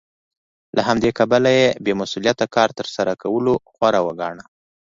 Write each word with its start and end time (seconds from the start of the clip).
له 0.75 0.81
همدې 0.89 1.09
کبله 1.19 1.49
یې 1.59 1.67
بې 1.83 1.93
مسوولیته 2.01 2.45
کار 2.55 2.69
تر 2.79 2.87
سره 2.95 3.11
کولو 3.21 3.53
غوره 3.75 3.99
ګاڼه 4.19 4.45